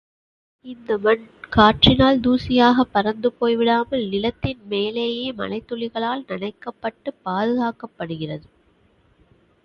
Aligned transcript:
இந்த 0.65 0.97
மண் 0.97 1.25
காற்றினால் 1.49 2.19
தூசியாகப் 2.19 2.89
பறந்து 2.91 3.29
போய்விடாமல் 3.39 4.09
நிலத்தின் 4.09 4.61
மேலேயே 4.67 5.31
மழைத்துளிகளால் 5.31 6.25
நனைக்கப்பட்டுப் 6.27 7.21
பாதுகாக்கப்படுகிறது. 7.25 8.47